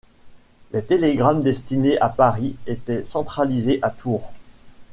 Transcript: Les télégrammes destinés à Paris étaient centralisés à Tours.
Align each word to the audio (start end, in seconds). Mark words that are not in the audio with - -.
Les 0.71 0.81
télégrammes 0.81 1.43
destinés 1.43 1.99
à 1.99 2.09
Paris 2.09 2.55
étaient 2.65 3.03
centralisés 3.03 3.77
à 3.83 3.91
Tours. 3.91 4.31